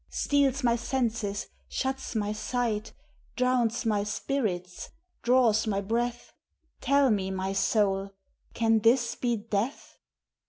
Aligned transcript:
Steals 0.09 0.63
my 0.63 0.75
senses, 0.75 1.45
shuts 1.69 2.15
my 2.15 2.33
sight, 2.33 2.91
Drowns 3.35 3.83
n^ 3.83 4.07
spirits, 4.07 4.89
draws 5.21 5.67
my 5.67 5.79
breath? 5.79 6.33
Tell 6.79 7.11
me, 7.11 7.29
my 7.29 7.53
soul, 7.53 8.09
can 8.55 8.79
this 8.79 9.13
be 9.13 9.35
death 9.37 9.99